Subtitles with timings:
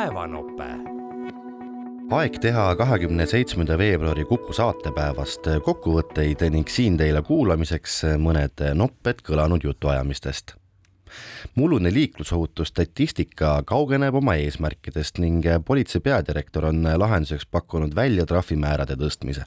[0.00, 0.64] päevanope.
[2.10, 9.66] aeg teha kahekümne seitsmenda veebruari Kuku saatepäevast kokkuvõtteid ning siin teile kuulamiseks mõned nopped kõlanud
[9.68, 10.54] jutuajamistest.
[11.54, 19.44] Mullune liiklusohutusstatistika kaugeneb oma eesmärkidest ning politsei peadirektor on lahenduseks pakkunud välja trahvimäärade tõstmise.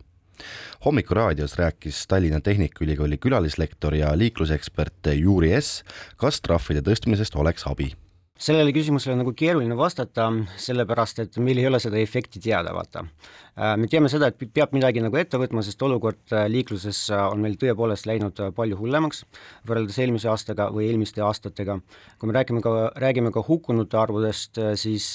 [0.85, 5.81] Hommikuraadios rääkis Tallinna Tehnikaülikooli külalislektor ja liiklusekspert Juri S,
[6.17, 7.93] kas trahvide tõstmisest oleks abi
[8.39, 10.25] sellele küsimusele nagu keeruline vastata,
[10.59, 13.05] sellepärast et meil ei ole seda efekti teada, vaata.
[13.53, 17.25] Äh, me teame seda, et peab midagi nagu ette võtma, sest olukord äh, liikluses äh,
[17.29, 19.23] on meil tõepoolest läinud palju hullemaks
[19.69, 21.77] võrreldes eelmise aastaga või eelmiste aastatega.
[22.17, 25.13] kui me räägime ka, räägime ka hukkunute arvudest, siis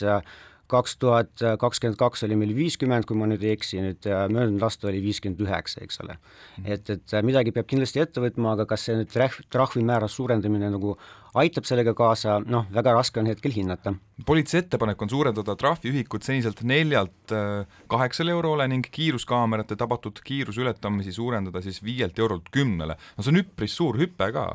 [0.69, 4.65] kaks tuhat kakskümmend kaks oli meil viiskümmend, kui ma nüüd ei eksi, nüüd äh, möödunud
[4.67, 6.19] aasta oli viiskümmend üheksa, eks ole.
[6.59, 6.67] Mhm.
[6.75, 10.71] et, et äh, midagi peab kindlasti ette võtma, aga kas see nüüd trahv, trahvimäära suurendamine
[10.75, 10.97] nagu
[11.39, 13.95] aitab sellega kaasa, noh, väga raske on hetkel hinnata.
[14.27, 21.63] politsei ettepanek on suurendada trahviühikut seniselt neljalt äh, kaheksale eurole ning kiiruskaamerate tabatud kiiruseületamisi suurendada
[21.63, 22.97] siis viielt eurolt kümnele.
[23.17, 24.51] no see on üpris suur hüpe ka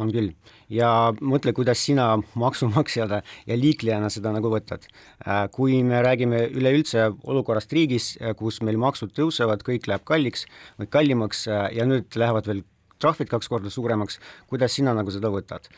[0.00, 0.32] on küll.
[0.70, 4.86] ja mõtle, kuidas sina maksumaksjana ja liiklejana seda nagu võtad.
[5.26, 10.46] Äh, kui me räägime üleüldse olukorrast riigis, äh, kus meil maksud tõusevad, kõik läheb kalliks
[10.78, 12.64] või kallimaks äh, ja nüüd lähevad veel
[13.00, 14.20] trahvid kaks korda suuremaks,
[14.50, 15.70] kuidas sina nagu seda võtad?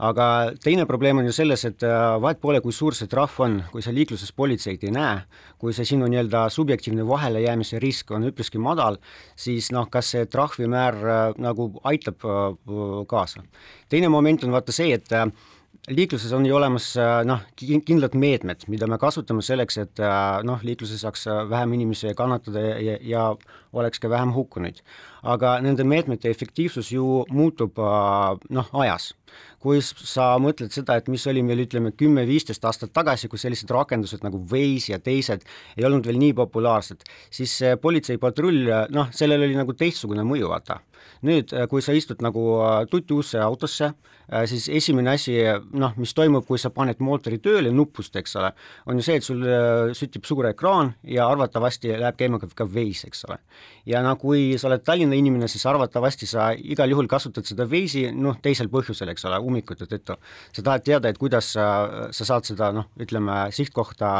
[0.00, 0.26] Aga
[0.62, 3.84] teine probleem on ju selles, et äh, vahet pole, kui suur see trahv on, kui
[3.84, 5.20] sa liikluses politseid ei näe,
[5.60, 8.98] kui see sinu nii-öelda subjektiivne vahelejäämise risk on üpriski madal,
[9.38, 12.50] siis noh, kas see trahvimäär äh, nagu aitab äh,
[13.10, 13.44] kaasa.
[13.88, 15.12] teine moment on vaata see, et
[15.90, 16.92] liikluses on ju olemas
[17.26, 20.02] noh, kindlad meetmed, mida me kasutame selleks, et
[20.46, 23.24] noh, liikluses saaks vähem inimesi kannatada ja, ja
[23.72, 24.82] oleks ka vähem hukkunuid.
[25.22, 27.76] aga nende meetmete efektiivsus ju muutub
[28.50, 29.12] noh, ajas
[29.60, 34.24] kui sa mõtled seda, et mis oli meil ütleme kümme-viisteist aastat tagasi, kui sellised rakendused
[34.24, 35.44] nagu Waze ja teised
[35.76, 40.80] ei olnud veel nii populaarsed, siis politseipatrull, noh, sellel oli nagu teistsugune mõju, vaata.
[41.24, 43.90] nüüd, kui sa istud nagu äh, tutuusse autosse,
[44.28, 45.34] äh, siis esimene asi,
[45.72, 48.52] noh, mis toimub, kui sa paned mootori tööle nupust, eks ole,
[48.86, 53.08] on ju see, et sul äh, süttib suur ekraan ja arvatavasti läheb käima ka Waze,
[53.08, 53.40] eks ole.
[53.86, 58.10] Ja no kui sa oled Tallinna inimene, siis arvatavasti sa igal juhul kasutad seda Waze'i,
[58.14, 60.16] noh, teisel põhjusel, eks ole, ummikute tõttu.
[60.52, 61.66] sa tahad teada, et kuidas sa,
[62.14, 64.10] sa saad seda noh, ütleme sihtkohta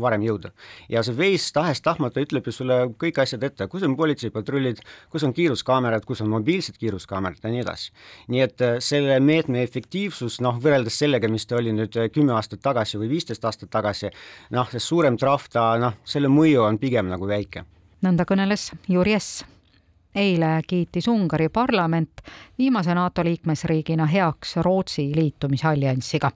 [0.00, 0.52] varem jõuda.
[0.88, 5.34] ja see Waze tahes-tahtmata ütleb ju sulle kõik asjad ette, kus on politseipatrullid, kus on
[5.36, 7.90] kiiruskaamerad, kus on mobiilsed kiiruskaamerad ja nii edasi.
[8.28, 12.36] nii et äh, selle meetme efektiivsus noh, võrreldes sellega, mis ta oli nüüd äh, kümme
[12.38, 14.10] aastat tagasi või viisteist aastat tagasi,
[14.50, 17.66] noh, see suurem trahv, ta noh, selle mõju on pigem nagu väike.
[18.02, 19.44] Nõnda kõneles Juri S
[20.14, 22.20] eile kiitis Ungari parlament
[22.58, 26.30] viimase NATO liikmesriigina heaks Rootsi liitumise alliansiga.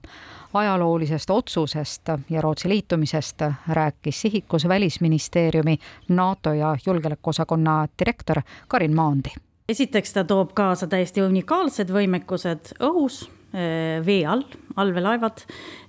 [0.53, 5.77] ajaloolisest otsusest ja Rootsi liitumisest rääkis sihikus Välisministeeriumi
[6.09, 9.29] NATO ja julgeolekuosakonna direktor Karin Maandi.
[9.69, 14.43] esiteks ta toob kaasa täiesti unikaalsed võimekused õhus, eh, vee all,
[14.75, 15.37] allveelaevad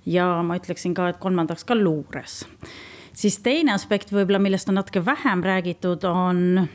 [0.05, 2.45] ja ma ütleksin ka, et kolmandaks ka luures.
[3.17, 6.67] Siis teine aspekt võib-olla, millest on natuke vähem räägitud, on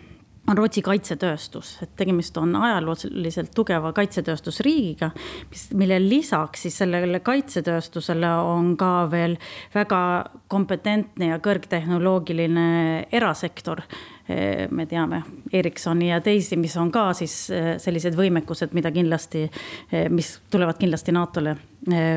[0.50, 5.12] on Rootsi kaitsetööstus, et tegemist on ajalooliselt tugeva kaitsetööstusriigiga,
[5.52, 9.36] mis, mille lisaks siis sellele kaitsetööstusele on ka veel
[9.74, 10.02] väga
[10.50, 12.66] kompetentne ja kõrgtehnoloogiline
[13.14, 13.84] erasektor.
[14.26, 19.48] Eh, me teame Ericssoni ja teisi, mis on ka siis eh, sellised võimekused, mida kindlasti,
[19.90, 21.56] eh, mis tulevad kindlasti NATO-le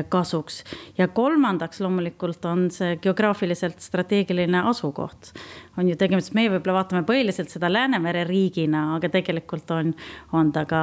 [0.08, 0.62] kasuks.
[0.98, 5.32] ja kolmandaks loomulikult on see geograafiliselt strateegiline asukoht.
[5.78, 9.90] on ju tegemist, meie võib-olla vaatame põhiliselt seda Läänemere riigina, aga tegelikult on,
[10.32, 10.82] on ta ka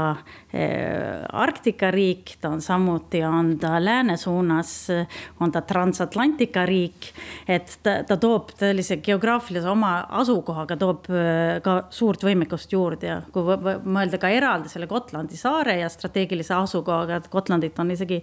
[1.34, 4.76] Arktika riik, ta on samuti, on ta lääne suunas,
[5.40, 7.14] on ta transatlantika riik.
[7.48, 13.18] et ta, ta toob sellise geograafilise oma asukohaga toob Äh, ka suurt võimekust juurde ja
[13.34, 18.20] kui mõelda ka eraldi selle Gotlandi saare ja strateegilise asukohaga, et Gotlandit on isegi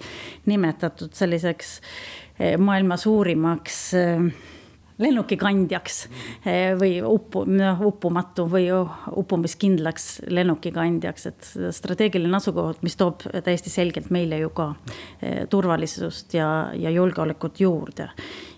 [0.50, 4.24] nimetatud selliseks äh, maailma suurimaks äh,
[5.00, 5.94] lennukikandjaks
[6.76, 14.42] või uppu, noh uppumatu või uppumiskindlaks lennukikandjaks, et strateegiline asukoht, mis toob täiesti selgelt meile
[14.42, 14.74] ju ka
[15.48, 18.10] turvalisust ja, ja julgeolekut juurde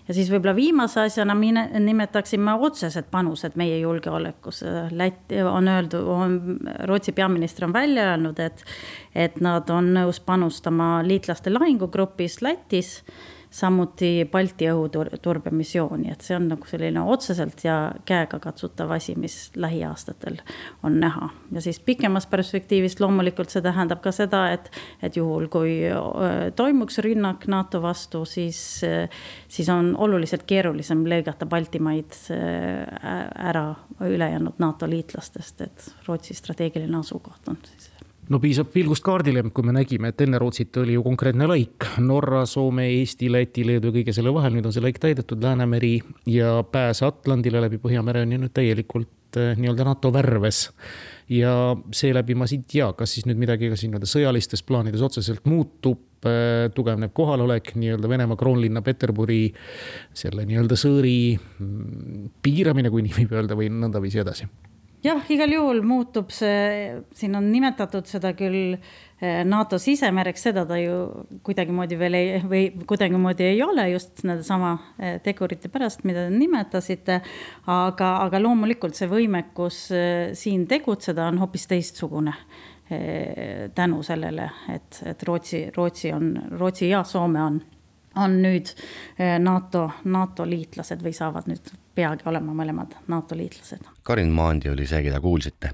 [0.07, 4.73] ja siis võib-olla viimase asjana mine, nimetaksime otsesed panused meie julgeolekusse.
[4.91, 6.39] Läti on öeldud, on
[6.89, 8.65] Rootsi peaminister on välja öelnud, et,
[9.15, 12.97] et nad on nõus panustama liitlaste lahingugrupis Lätis
[13.53, 17.77] samuti Balti õhuturbemissiooni, et see on nagu selline otseselt ja
[18.09, 20.39] käegakatsutav asi, mis lähiaastatel
[20.83, 21.29] on näha.
[21.51, 24.71] ja siis pikemas perspektiivis loomulikult see tähendab ka seda, et,
[25.05, 25.77] et juhul, kui
[26.55, 28.81] toimuks rünnak NATO vastu, siis,
[29.47, 33.67] siis on oluliselt keerulisem lõigata Baltimaid ära
[34.01, 37.93] ülejäänud NATO liitlastest, et Rootsi strateegiline asukoht on siis
[38.31, 42.43] no piisab pilgust kaardile, kui me nägime, et enne Rootsit oli ju konkreetne lõik Norra,
[42.49, 45.97] Soome, Eesti, Läti, Leedu ja kõige selle vahel, nüüd on see lõik täidetud, Läänemeri
[46.31, 50.69] ja pääs Atlandile läbi Põhjamere on ju nüüd täielikult eh, nii-öelda NATO värves.
[51.31, 55.03] ja seeläbi ma siit ei tea, kas siis nüüd midagi ka siin nii-öelda sõjalistes plaanides
[55.03, 59.45] otseselt muutub, eh, tugevneb kohalolek nii-öelda Venemaa kroonlinna Peterburi
[60.13, 64.47] selle nii-öelda sõõri mm, piiramine, kui nii võib öelda, või nõndaviisi edasi
[65.03, 70.77] jah, igal juhul muutub see, siin on nimetatud seda küll eh, NATO sisemereks, seda ta
[70.79, 70.97] ju
[71.45, 77.21] kuidagimoodi veel ei, või kuidagimoodi ei ole just sedasama eh, tegurite pärast, mida te nimetasite.
[77.67, 82.37] aga, aga loomulikult see võimekus eh, siin tegutseda on hoopis teistsugune
[83.73, 86.27] tänu sellele, et, et Rootsi, Rootsi on,
[86.59, 87.61] Rootsi ja Soome on
[88.15, 88.69] on nüüd
[89.17, 93.85] eh, NATO, NATO liitlased või saavad nüüd peagi olema mõlemad NATO liitlased.
[94.03, 95.73] Karin Maandi oli see, keda kuulsite.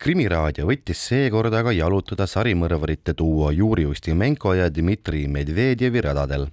[0.00, 6.46] krimiraadio võttis seekord aga jalutada sarimõrvarite duo Juri Ustimenko ja Dmitri Medvedjevi radadel.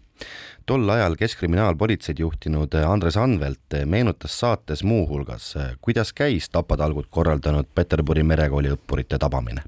[0.66, 8.76] tol ajal Keskkriminaalpolitseid juhtinud Andres Anvelt meenutas saates muuhulgas, kuidas käis tapatalgut korraldanud Peterburi merekooli
[8.76, 9.64] õppurite tabamine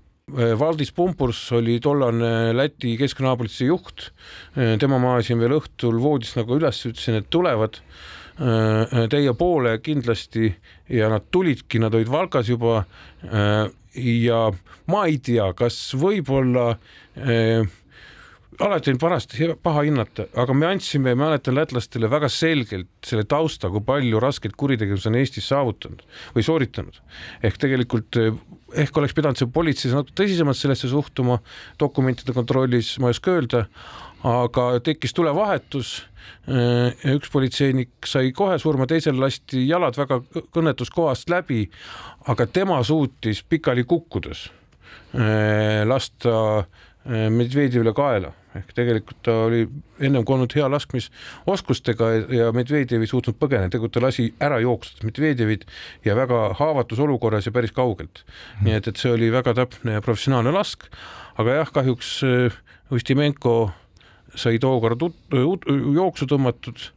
[0.59, 4.09] Valdis Pumpurs oli tollane Läti keskkonnaapolitsei juht.
[4.57, 9.77] Äh, tema ma ajasin veel õhtul voodist nagu üles, ütlesin, et tulevad äh, teie poole
[9.83, 10.51] kindlasti
[10.93, 12.83] ja nad tulidki, nad olid Valkas juba.
[13.99, 14.39] ja
[14.87, 16.75] ma ei tea, kas võib-olla
[18.59, 23.69] alati on vanasti paha hinnata, aga me andsime, ma mäletan lätlastele väga selgelt selle tausta,
[23.69, 26.01] kui palju raskeid kuritegevusi on Eestis saavutanud
[26.35, 26.99] või sooritanud.
[27.43, 28.19] ehk tegelikult
[28.73, 31.39] ehk oleks pidanud see politseis natuke tõsisemalt sellesse suhtuma,
[31.79, 33.65] dokumentide kontrollis ma ei oska öelda,
[34.27, 36.05] aga tekkis tulevahetus.
[37.09, 40.19] üks politseinik sai kohe surma, teisel lasti jalad väga
[40.53, 41.69] kõnetus kohast läbi,
[42.27, 44.49] aga tema suutis pikali kukkudes
[45.85, 46.65] lasta
[47.09, 48.29] Medvedjevile kaela.
[48.57, 49.63] Ehk tegelikult ta oli
[50.01, 55.05] ennem kui olnud hea laskmisoskustega ja Medvedjev ei suutnud põgeneda, tegelikult ta lasi ära jooksnud
[55.05, 55.67] Medvedjevit
[56.05, 58.23] ja väga haavatus olukorras ja päris kaugelt.
[58.23, 58.65] Mm..
[58.67, 60.87] nii et, et see oli väga täpne ja professionaalne lask,
[61.41, 62.57] aga jah, kahjuks äh,
[62.93, 63.55] Ustimenko
[64.37, 66.89] sai tookord jooksu tõmmatud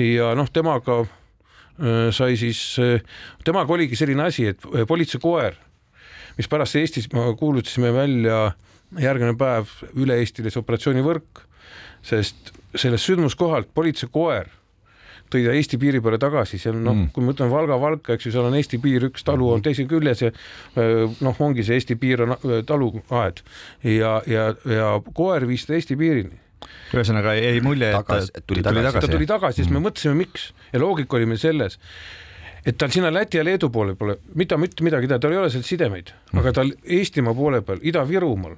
[0.00, 3.00] ja noh, temaga äh, sai siis, äh,
[3.48, 5.56] temaga oligi selline asi, et politseikoer,
[6.38, 8.50] mis pärast Eestis kuulutasime välja
[8.96, 11.42] järgmine päev üle-eestilise operatsioonivõrk,
[12.06, 14.48] sest sellest sündmuskohalt politseikoer
[15.32, 18.34] tõi ta Eesti piiri peale tagasi, seal noh mm., kui me võtame Valga-Valka, eks ju,
[18.34, 20.30] seal on Eesti piir, üks talu on teise küljes ja
[20.76, 22.36] noh, ongi see Eesti piir on
[22.68, 23.42] taluaed.
[23.84, 26.40] Ja, ja, ja koer viis ta Eesti piirini.
[26.96, 29.84] Ühesõnaga jäi mulje, et ta tuli tagasi, ta tuli tagasi, siis me mm.
[29.88, 30.48] mõtlesime, miks.
[30.72, 31.78] Ja loogika oli meil selles,
[32.66, 35.52] et tal sinna Läti ja Leedu poole pole mitte mitte midagi teha, tal ei ole
[35.52, 38.56] seal sidemeid, aga tal Eestimaa poole peal, Ida-Virumaal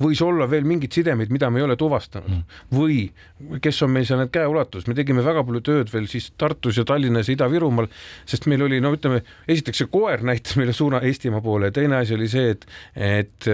[0.00, 2.62] võis olla veel mingeid sidemeid, mida me ei ole tuvastanud mm.
[2.74, 6.80] või kes on meil seal need käeulatus, me tegime väga palju tööd veel siis Tartus
[6.80, 7.90] ja Tallinnas ja Ida-Virumaal,
[8.28, 12.00] sest meil oli, no ütleme, esiteks see koer näitas meile suuna Eestimaa poole ja teine
[12.00, 12.66] asi oli see, et,
[12.96, 13.50] et,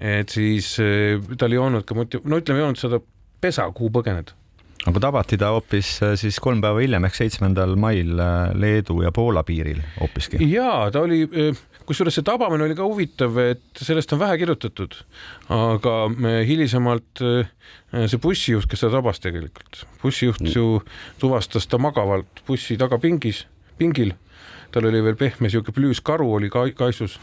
[0.00, 0.74] et siis
[1.38, 3.00] tal ei olnud ka motiv-, no ütleme, ei olnud seda
[3.40, 4.36] pesa, kuhu põgeneda
[4.88, 9.12] aga tabati ta hoopis äh, siis kolm päeva hiljem ehk seitsmendal mail äh, Leedu ja
[9.12, 10.40] Poola piiril hoopiski.
[10.48, 11.60] ja ta oli, äh,
[11.90, 14.94] kusjuures see tabamine oli ka huvitav, et sellest on vähe kirjutatud,
[15.56, 15.94] aga
[16.46, 20.80] hilisemalt see bussijuht, kes ta tabas tegelikult, bussijuht ju
[21.22, 23.42] tuvastas ta magavalt bussi tagapingis,
[23.80, 24.14] pingil,
[24.70, 27.18] tal oli veel pehme sihuke plüüskaru oli ka kaisus,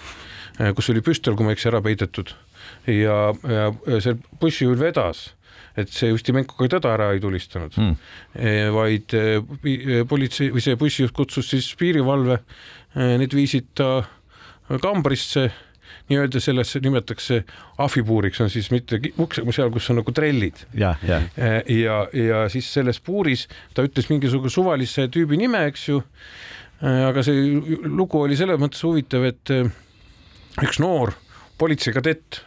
[0.76, 2.36] kus oli püstol, kui ma ei eksi, ära peidetud.
[2.92, 5.30] Ja, ja see bussijuht vedas
[5.78, 7.76] et see Ustimenko ka teda ära ei tulistanud.
[7.78, 7.96] Mm.,
[8.74, 12.40] vaid e, politsei või see bussijuht kutsus siis piirivalve,
[12.98, 13.92] need viisid ta
[14.82, 15.48] kambrisse
[16.10, 17.42] nii-öelda sellesse nimetatakse
[17.84, 20.64] ahvipuuriks on siis mitte uks, seal, kus on nagu trellid.
[20.74, 26.02] ja, ja, ja, ja siis selles puuris ta ütles mingisuguse suvalise tüübi nime, eks ju.
[26.82, 29.54] aga see lugu oli selles mõttes huvitav, et
[30.64, 31.16] üks noor
[31.58, 32.42] politseikadett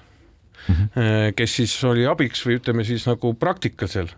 [0.69, 1.33] mm, -hmm.
[1.37, 4.09] kes siis oli abiks või ütleme siis nagu praktikal seal.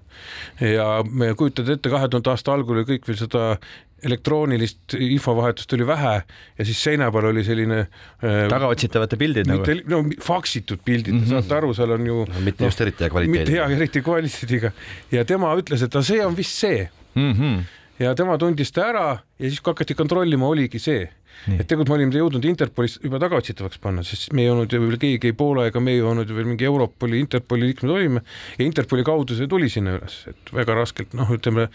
[0.60, 3.56] ja me kujutad ette, kahe tuhande aasta algul oli kõik veel seda
[4.02, 6.14] elektroonilist infovahetust oli vähe
[6.58, 9.76] ja siis seina peal oli selline äh, tagaotsitavate pildid nagu?
[9.90, 11.30] no faksitud pildid mm, -hmm.
[11.36, 13.44] saate aru, seal on ju no, mitte no, just eriti hea kvaliteediga.
[13.44, 14.72] mitte hea, eriti kvaliteediga
[15.12, 17.32] ja tema ütles, et see on vist see mm.
[17.32, 17.62] -hmm.
[17.98, 21.08] ja tema tundis ta ära ja siis, kui hakati kontrollima, oligi see
[21.48, 24.98] et tegelikult me olime jõudnud Interpolis juba tagaotsitavaks panna, sest me ei olnud ju veel
[25.02, 28.24] keegi ei Poola ega me ei olnud ju veel mingi Europoli, Interpoli liikmed olime.
[28.58, 31.68] Ja Interpoli kaudu see tuli sinna üles, et väga raskelt noh, ütleme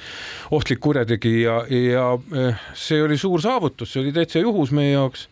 [0.56, 5.28] ohtlik kurjategija ja, ja eh, see oli suur saavutus, see oli täitsa juhus meie jaoks.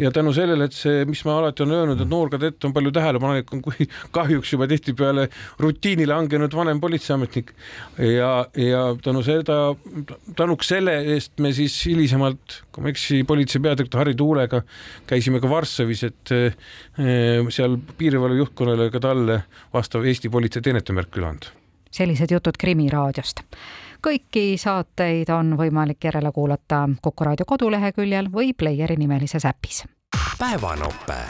[0.00, 2.88] Ja tänu sellele, et see, mis ma alati olen öelnud, et noor kadett on palju
[2.96, 3.84] tähelepanelikum kui
[4.16, 5.26] kahjuks juba tihtipeale
[5.60, 7.52] rutiini langenud vanem politseiametnik.
[8.00, 9.58] Ja, ja tänu seda,
[10.38, 14.62] tänuks selle eest me siis hilisemalt, kui ma ei eksi, politsei peadirektor Harri Tuulega
[15.06, 16.56] käisime ka Varssavis, et eh,
[17.48, 19.42] seal piirivalve juhtkonnale ka talle
[19.74, 21.54] vastav Eesti politsei teenetemärk üle anda.
[21.90, 23.46] sellised jutud Krimmi raadiost
[24.04, 29.84] kõiki saateid on võimalik järele kuulata Kuku raadio koduleheküljel või Playeri nimelises äpis.
[30.38, 31.20] päevanope